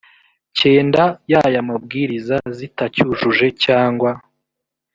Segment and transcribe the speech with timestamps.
[0.59, 1.01] cyenda
[1.31, 4.11] y aya mabwiriza zitacyujuje cyangwa